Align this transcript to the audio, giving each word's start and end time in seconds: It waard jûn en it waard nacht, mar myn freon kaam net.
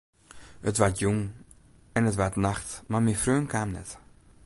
It 0.69 0.79
waard 0.79 0.95
jûn 0.99 1.19
en 1.97 2.09
it 2.09 2.19
waard 2.19 2.35
nacht, 2.45 2.67
mar 2.91 3.03
myn 3.03 3.21
freon 3.23 3.45
kaam 3.53 3.69
net. 3.75 3.89